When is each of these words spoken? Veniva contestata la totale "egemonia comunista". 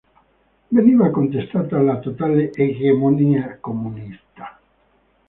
Veniva 0.77 1.09
contestata 1.17 1.77
la 1.81 1.99
totale 1.99 2.49
"egemonia 2.55 3.59
comunista". 3.61 4.57